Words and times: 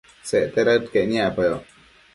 Secte 0.29 0.61
daëd 0.67 0.85
caic 0.93 1.07
niacpayoc 1.11 1.63